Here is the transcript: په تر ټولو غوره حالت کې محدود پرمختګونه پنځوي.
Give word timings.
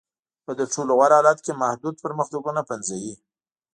په 0.45 0.51
تر 0.57 0.67
ټولو 0.73 0.91
غوره 0.97 1.15
حالت 1.19 1.37
کې 1.45 1.59
محدود 1.61 1.95
پرمختګونه 2.05 2.61
پنځوي. 2.69 3.13